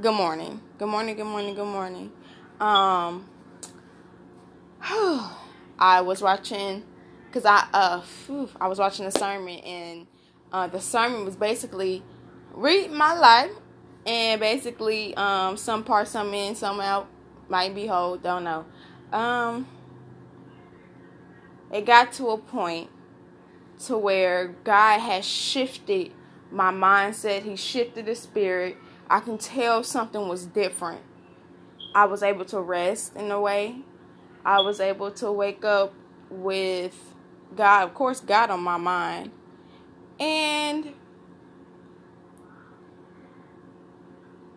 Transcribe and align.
Good 0.00 0.14
morning. 0.14 0.58
Good 0.78 0.88
morning. 0.88 1.16
Good 1.16 1.26
morning. 1.26 1.54
Good 1.54 1.66
morning. 1.66 2.12
Um, 2.58 3.28
I 5.78 6.00
was 6.00 6.22
watching 6.22 6.82
because 7.26 7.44
I 7.44 7.68
uh 7.74 8.00
whew, 8.26 8.48
I 8.58 8.68
was 8.68 8.78
watching 8.78 9.04
a 9.04 9.10
sermon 9.10 9.58
and 9.58 10.06
uh, 10.50 10.66
the 10.66 10.80
sermon 10.80 11.26
was 11.26 11.36
basically 11.36 12.02
read 12.54 12.90
my 12.90 13.12
life 13.12 13.50
and 14.06 14.40
basically 14.40 15.14
um 15.16 15.58
some 15.58 15.84
parts 15.84 16.12
some 16.12 16.32
in 16.32 16.54
some 16.54 16.80
out 16.80 17.06
might 17.50 17.74
be 17.74 17.86
whole 17.86 18.16
don't 18.16 18.44
know 18.44 18.64
um 19.12 19.68
it 21.70 21.84
got 21.84 22.12
to 22.14 22.30
a 22.30 22.38
point 22.38 22.88
to 23.86 23.98
where 23.98 24.48
God 24.64 25.00
has 25.00 25.26
shifted 25.26 26.12
my 26.50 26.72
mindset 26.72 27.42
he 27.42 27.56
shifted 27.56 28.06
the 28.06 28.14
spirit 28.14 28.78
I 29.12 29.20
can 29.20 29.36
tell 29.36 29.84
something 29.84 30.26
was 30.26 30.46
different. 30.46 31.02
I 31.94 32.06
was 32.06 32.22
able 32.22 32.46
to 32.46 32.58
rest 32.62 33.14
in 33.14 33.30
a 33.30 33.38
way. 33.38 33.82
I 34.42 34.60
was 34.62 34.80
able 34.80 35.10
to 35.10 35.30
wake 35.30 35.66
up 35.66 35.92
with 36.30 36.96
God 37.54 37.84
of 37.84 37.92
course 37.92 38.20
God 38.20 38.48
on 38.48 38.62
my 38.62 38.78
mind. 38.78 39.32
And 40.18 40.94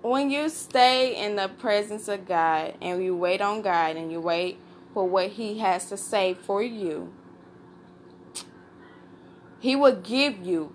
when 0.02 0.30
you 0.30 0.48
stay 0.48 1.22
in 1.22 1.36
the 1.36 1.50
presence 1.50 2.08
of 2.08 2.26
God 2.26 2.76
and 2.81 3.03
you 3.03 3.14
wait 3.14 3.42
on 3.42 3.62
God 3.62 3.98
and 3.98 4.09
you 4.09 4.22
wait 4.22 4.58
for 4.94 5.06
what 5.06 5.31
He 5.31 5.59
has 5.59 5.90
to 5.90 5.98
say 5.98 6.34
for 6.34 6.64
you, 6.64 7.14
He 9.59 9.76
will 9.76 9.98
give 9.98 10.45
you 10.45 10.73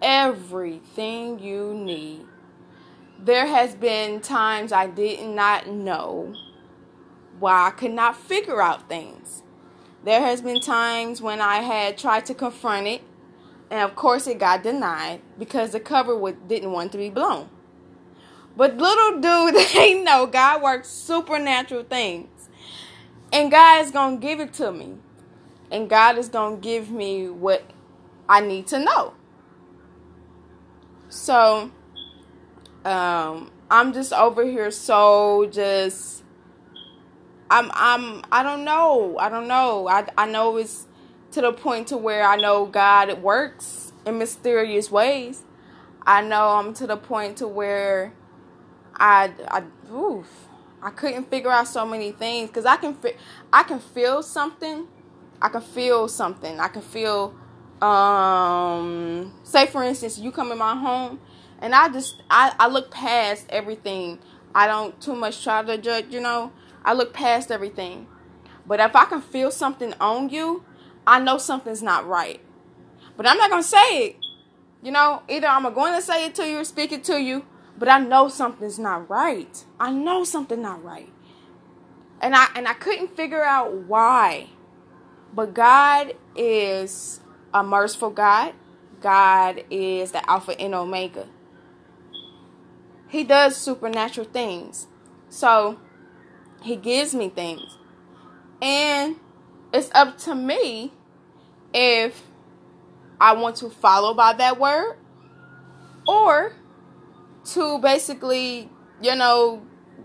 everything 0.00 1.40
you 1.40 1.74
need. 1.74 2.24
There 3.18 3.46
has 3.46 3.74
been 3.74 4.20
times 4.20 4.72
I 4.72 4.86
did 4.86 5.26
not 5.28 5.68
know 5.68 6.34
why 7.38 7.68
I 7.68 7.70
could 7.70 7.92
not 7.92 8.16
figure 8.16 8.60
out 8.62 8.88
things. 8.88 9.42
There 10.04 10.20
has 10.20 10.40
been 10.40 10.60
times 10.60 11.20
when 11.20 11.40
I 11.40 11.56
had 11.56 11.98
tried 11.98 12.26
to 12.26 12.34
confront 12.34 12.86
it, 12.86 13.02
and 13.70 13.80
of 13.80 13.96
course 13.96 14.26
it 14.26 14.38
got 14.38 14.62
denied 14.62 15.20
because 15.38 15.72
the 15.72 15.80
cover 15.80 16.32
didn't 16.46 16.72
want 16.72 16.92
to 16.92 16.98
be 16.98 17.10
blown. 17.10 17.48
But 18.56 18.76
little 18.76 19.20
do 19.20 19.52
they 19.74 20.02
know 20.02 20.26
God 20.26 20.62
works 20.62 20.88
supernatural 20.88 21.84
things. 21.84 22.28
And 23.32 23.50
God 23.50 23.84
is 23.84 23.90
going 23.90 24.20
to 24.20 24.26
give 24.26 24.40
it 24.40 24.52
to 24.54 24.72
me. 24.72 24.96
And 25.70 25.90
God 25.90 26.16
is 26.16 26.28
going 26.28 26.60
to 26.60 26.62
give 26.62 26.90
me 26.90 27.28
what 27.28 27.64
I 28.28 28.40
need 28.40 28.66
to 28.68 28.78
know. 28.78 29.14
So, 31.08 31.70
um, 32.86 33.50
I'm 33.68 33.92
just 33.92 34.12
over 34.12 34.44
here 34.44 34.70
so 34.70 35.48
just 35.50 36.22
I'm 37.50 37.70
I'm 37.74 38.22
I 38.30 38.42
don't 38.42 38.64
know. 38.64 39.18
I 39.18 39.28
don't 39.28 39.48
know. 39.48 39.88
I 39.88 40.08
I 40.16 40.26
know 40.26 40.56
it's 40.56 40.86
to 41.32 41.40
the 41.40 41.52
point 41.52 41.88
to 41.88 41.96
where 41.96 42.24
I 42.24 42.36
know 42.36 42.66
God 42.66 43.22
works 43.22 43.92
in 44.04 44.18
mysterious 44.18 44.90
ways. 44.90 45.42
I 46.06 46.22
know 46.22 46.50
I'm 46.50 46.74
to 46.74 46.86
the 46.86 46.96
point 46.96 47.38
to 47.38 47.48
where 47.48 48.12
I 48.94 49.32
I 49.48 49.64
oof, 49.92 50.48
I 50.80 50.90
couldn't 50.90 51.28
figure 51.28 51.50
out 51.50 51.66
so 51.66 51.84
many 51.84 52.12
things 52.12 52.50
because 52.50 52.66
I 52.66 52.76
can 52.76 52.96
I 53.52 53.64
can 53.64 53.80
feel 53.80 54.22
something. 54.22 54.86
I 55.42 55.48
can 55.48 55.60
feel 55.60 56.08
something. 56.08 56.60
I 56.60 56.68
can 56.68 56.82
feel 56.82 57.34
um 57.82 59.34
say 59.42 59.66
for 59.66 59.82
instance 59.82 60.18
you 60.18 60.32
come 60.32 60.50
in 60.50 60.56
my 60.56 60.74
home 60.74 61.20
and 61.60 61.74
I 61.74 61.88
just 61.88 62.22
I, 62.30 62.54
I 62.58 62.68
look 62.68 62.90
past 62.90 63.46
everything. 63.48 64.18
I 64.54 64.66
don't 64.66 64.98
too 65.00 65.14
much 65.14 65.42
try 65.42 65.62
to 65.62 65.78
judge, 65.78 66.06
you 66.10 66.20
know. 66.20 66.52
I 66.84 66.92
look 66.92 67.12
past 67.12 67.50
everything. 67.50 68.06
But 68.66 68.80
if 68.80 68.94
I 68.96 69.04
can 69.04 69.20
feel 69.20 69.50
something 69.50 69.94
on 70.00 70.28
you, 70.28 70.64
I 71.06 71.20
know 71.20 71.38
something's 71.38 71.82
not 71.82 72.06
right. 72.06 72.40
But 73.16 73.26
I'm 73.26 73.38
not 73.38 73.50
gonna 73.50 73.62
say 73.62 74.06
it. 74.06 74.16
You 74.82 74.92
know, 74.92 75.22
either 75.28 75.46
I'm 75.46 75.62
to 75.64 76.02
say 76.02 76.26
it 76.26 76.34
to 76.36 76.46
you 76.46 76.60
or 76.60 76.64
speak 76.64 76.92
it 76.92 77.02
to 77.04 77.20
you, 77.20 77.44
but 77.78 77.88
I 77.88 77.98
know 77.98 78.28
something's 78.28 78.78
not 78.78 79.08
right. 79.08 79.64
I 79.80 79.90
know 79.90 80.24
something 80.24 80.60
not 80.62 80.84
right. 80.84 81.12
And 82.20 82.34
I 82.34 82.48
and 82.54 82.68
I 82.68 82.74
couldn't 82.74 83.16
figure 83.16 83.42
out 83.42 83.72
why. 83.72 84.50
But 85.34 85.54
God 85.54 86.14
is 86.34 87.20
a 87.56 87.62
merciful 87.62 88.10
God. 88.10 88.52
God 89.00 89.64
is 89.70 90.12
the 90.12 90.28
Alpha 90.30 90.58
and 90.60 90.74
Omega. 90.74 91.26
He 93.08 93.24
does 93.24 93.56
supernatural 93.56 94.26
things. 94.26 94.88
So 95.30 95.80
he 96.62 96.76
gives 96.76 97.14
me 97.14 97.30
things. 97.30 97.78
And 98.60 99.16
it's 99.72 99.90
up 99.94 100.18
to 100.18 100.34
me 100.34 100.92
if 101.72 102.22
I 103.20 103.32
want 103.32 103.56
to 103.56 103.70
follow 103.70 104.12
by 104.12 104.34
that 104.34 104.60
word 104.60 104.96
or 106.06 106.52
to 107.52 107.78
basically, 107.78 108.68
you 109.00 109.14
know, 109.16 109.62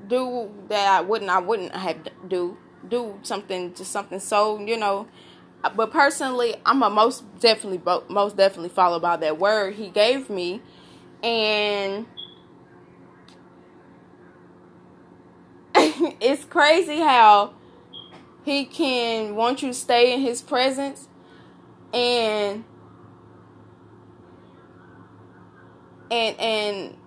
do 0.07 0.49
that 0.69 0.99
I 0.99 1.01
wouldn't 1.01 1.29
I 1.29 1.39
wouldn't 1.39 1.75
have 1.75 1.97
do 2.27 2.57
do 2.87 3.19
something 3.23 3.73
just 3.73 3.91
something 3.91 4.19
so 4.19 4.59
you 4.59 4.77
know. 4.77 5.07
But 5.75 5.91
personally, 5.91 6.55
I'm 6.65 6.81
a 6.83 6.89
most 6.89 7.23
definitely 7.39 7.81
most 8.09 8.35
definitely 8.35 8.69
follow 8.69 8.99
by 8.99 9.17
that 9.17 9.37
word 9.37 9.75
he 9.75 9.89
gave 9.89 10.29
me, 10.29 10.61
and 11.23 12.05
it's 15.75 16.45
crazy 16.45 16.99
how 16.99 17.53
he 18.43 18.65
can 18.65 19.35
want 19.35 19.61
you 19.61 19.69
to 19.69 19.73
stay 19.73 20.13
in 20.13 20.21
his 20.21 20.41
presence 20.41 21.07
and 21.93 22.63
and 26.09 26.39
and 26.39 26.97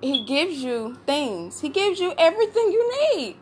he 0.00 0.24
gives 0.24 0.62
you 0.62 0.96
things. 1.06 1.60
He 1.60 1.68
gives 1.68 2.00
you 2.00 2.14
everything 2.16 2.72
you 2.72 3.14
need. 3.14 3.36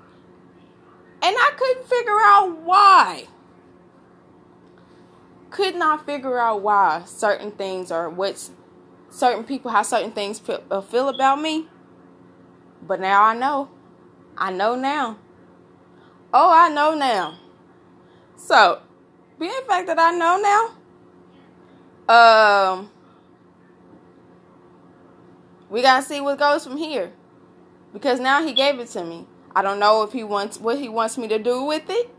And 1.23 1.37
I 1.37 1.53
couldn't 1.57 1.87
figure 1.87 2.21
out 2.21 2.59
why. 2.63 3.27
Could 5.51 5.77
not 5.77 6.05
figure 6.05 6.39
out 6.39 6.63
why 6.63 7.03
certain 7.07 7.53
things 7.53 7.91
or 7.91 8.11
what 8.11 8.51
certain 9.11 9.45
people, 9.45 9.71
how 9.71 9.83
certain 9.83 10.13
things 10.13 10.43
uh, 10.71 10.81
feel 10.81 11.09
about 11.09 11.41
me. 11.41 11.69
But 12.83 13.01
now 13.01 13.23
I 13.23 13.35
know. 13.35 13.71
I 14.37 14.53
know 14.53 14.75
now. 14.75 15.19
Oh, 16.33 16.53
I 16.53 16.69
know 16.69 16.95
now. 16.95 17.39
So, 18.37 18.81
being 19.39 19.53
fact 19.67 19.87
that 19.87 19.99
I 19.99 20.13
know 20.13 20.75
now, 22.09 22.75
um, 22.75 22.91
we 25.71 25.83
gotta 25.83 26.05
see 26.05 26.21
what 26.21 26.39
goes 26.39 26.65
from 26.65 26.77
here. 26.77 27.13
Because 27.93 28.21
now 28.21 28.45
he 28.47 28.53
gave 28.53 28.79
it 28.79 28.89
to 28.89 29.05
me. 29.05 29.27
I 29.57 29.63
don't 29.63 29.79
know 29.79 30.03
if 30.03 30.13
he 30.13 30.23
wants 30.23 30.61
what 30.61 30.79
he 30.79 30.89
wants 30.89 31.19
me 31.19 31.27
to 31.29 31.39
do 31.39 31.65
with 31.65 31.89
it. 31.89 32.15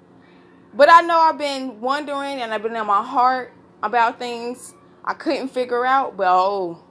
But 0.74 0.90
I 0.90 1.02
know 1.02 1.18
I've 1.18 1.38
been 1.38 1.82
wondering 1.82 2.42
and 2.42 2.54
I've 2.54 2.64
been 2.64 2.76
in 2.76 2.86
my 2.86 3.04
heart 3.04 3.54
about 3.82 4.20
things 4.20 4.74
I 5.04 5.14
couldn't 5.14 5.50
figure 5.50 5.86
out. 5.86 6.16
But 6.18 6.28
oh, 6.28 6.84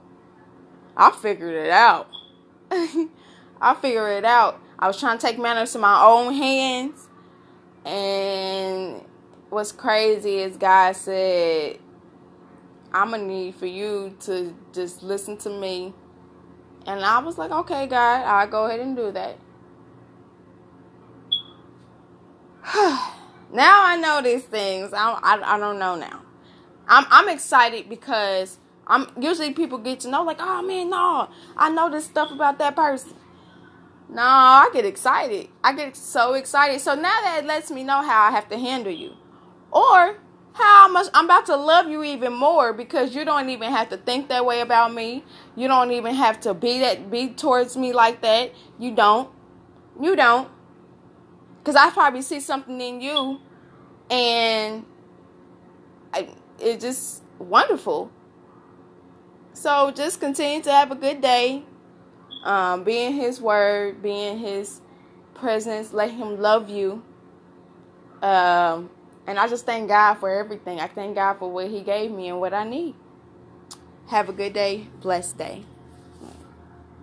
I 0.95 1.11
figured 1.11 1.55
it 1.55 1.69
out. 1.69 2.09
I 2.71 3.75
figured 3.81 4.17
it 4.17 4.25
out. 4.25 4.61
I 4.77 4.87
was 4.87 4.99
trying 4.99 5.17
to 5.17 5.25
take 5.25 5.39
matters 5.39 5.73
to 5.73 5.79
my 5.79 6.03
own 6.03 6.33
hands. 6.33 7.07
And 7.85 9.05
what's 9.49 9.71
crazy 9.71 10.39
is 10.39 10.57
God 10.57 10.95
said, 10.95 11.79
I'm 12.91 13.09
going 13.09 13.21
to 13.21 13.27
need 13.27 13.55
for 13.55 13.65
you 13.65 14.15
to 14.21 14.55
just 14.73 15.03
listen 15.03 15.37
to 15.37 15.49
me 15.49 15.93
and 16.85 17.05
I 17.05 17.19
was 17.19 17.37
like, 17.37 17.51
okay, 17.51 17.85
God, 17.87 18.25
I'll 18.25 18.47
go 18.47 18.65
ahead 18.65 18.79
and 18.79 18.95
do 18.95 19.11
that. 19.11 19.37
Now 23.51 23.85
I 23.85 23.97
know 23.97 24.21
these 24.21 24.43
things. 24.43 24.93
I, 24.93 25.11
I, 25.11 25.55
I 25.55 25.59
don't 25.59 25.79
know 25.79 25.95
now. 25.95 26.21
I'm 26.87 27.05
I'm 27.09 27.29
excited 27.29 27.89
because 27.89 28.57
I'm 28.87 29.07
usually 29.19 29.53
people 29.53 29.77
get 29.77 29.99
to 30.01 30.09
know 30.09 30.23
like, 30.23 30.37
oh 30.39 30.61
man, 30.63 30.89
no, 30.89 31.29
I 31.55 31.69
know 31.69 31.89
this 31.89 32.05
stuff 32.05 32.31
about 32.31 32.57
that 32.59 32.75
person. 32.75 33.13
No, 34.09 34.23
I 34.23 34.69
get 34.73 34.85
excited. 34.85 35.49
I 35.63 35.73
get 35.73 35.95
so 35.95 36.33
excited. 36.33 36.81
So 36.81 36.95
now 36.95 37.21
that 37.21 37.45
lets 37.45 37.69
me 37.69 37.83
know 37.83 38.01
how 38.01 38.23
I 38.23 38.31
have 38.31 38.49
to 38.49 38.57
handle 38.57 38.91
you. 38.91 39.13
Or 39.71 40.17
how 40.53 40.87
much 40.87 41.07
I'm 41.13 41.25
about 41.25 41.45
to 41.45 41.55
love 41.55 41.87
you 41.87 42.03
even 42.03 42.33
more 42.33 42.73
because 42.73 43.13
you 43.13 43.23
don't 43.23 43.49
even 43.49 43.71
have 43.71 43.89
to 43.89 43.97
think 43.97 44.29
that 44.29 44.45
way 44.45 44.61
about 44.61 44.95
me. 44.95 45.23
You 45.55 45.67
don't 45.67 45.91
even 45.91 46.15
have 46.15 46.39
to 46.41 46.55
be 46.55 46.79
that 46.79 47.11
be 47.11 47.29
towards 47.29 47.77
me 47.77 47.93
like 47.93 48.21
that. 48.23 48.51
You 48.79 48.95
don't. 48.95 49.29
You 50.01 50.15
don't. 50.15 50.49
Cuz 51.69 51.75
I 51.75 51.91
probably 51.91 52.23
see 52.23 52.39
something 52.39 52.81
in 52.81 52.99
you 52.99 53.39
and 54.09 54.83
I, 56.11 56.29
it's 56.57 56.83
just 56.83 57.21
wonderful. 57.37 58.09
So 59.53 59.91
just 59.91 60.19
continue 60.19 60.63
to 60.63 60.71
have 60.71 60.89
a 60.91 60.95
good 60.95 61.21
day. 61.21 61.61
Um, 62.43 62.83
be 62.83 63.03
in 63.03 63.13
His 63.13 63.39
Word, 63.39 64.01
be 64.01 64.09
in 64.09 64.39
His 64.39 64.81
presence. 65.35 65.93
Let 65.93 66.09
Him 66.09 66.41
love 66.41 66.71
you. 66.71 67.03
Um, 68.23 68.89
and 69.27 69.37
I 69.37 69.47
just 69.47 69.67
thank 69.67 69.89
God 69.89 70.15
for 70.15 70.31
everything. 70.31 70.79
I 70.79 70.87
thank 70.87 71.13
God 71.13 71.35
for 71.35 71.51
what 71.51 71.67
He 71.67 71.81
gave 71.81 72.09
me 72.09 72.29
and 72.29 72.39
what 72.39 72.51
I 72.51 72.63
need. 72.63 72.95
Have 74.07 74.27
a 74.27 74.33
good 74.33 74.53
day, 74.53 74.87
blessed 75.01 75.37
day. 75.37 75.65